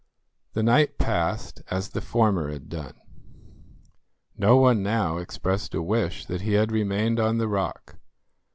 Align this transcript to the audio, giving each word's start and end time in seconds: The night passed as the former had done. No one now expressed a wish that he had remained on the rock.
The 0.53 0.63
night 0.63 0.97
passed 0.97 1.61
as 1.69 1.89
the 1.89 2.01
former 2.01 2.49
had 2.51 2.69
done. 2.69 2.95
No 4.35 4.57
one 4.57 4.81
now 4.81 5.17
expressed 5.17 5.75
a 5.75 5.81
wish 5.83 6.25
that 6.25 6.41
he 6.41 6.53
had 6.53 6.71
remained 6.71 7.19
on 7.19 7.37
the 7.37 7.47
rock. 7.47 7.97